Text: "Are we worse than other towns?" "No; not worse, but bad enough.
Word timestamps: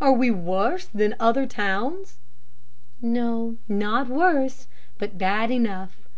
"Are 0.00 0.12
we 0.12 0.28
worse 0.28 0.86
than 0.86 1.14
other 1.20 1.46
towns?" 1.46 2.18
"No; 3.00 3.58
not 3.68 4.08
worse, 4.08 4.66
but 4.98 5.18
bad 5.18 5.52
enough. 5.52 6.08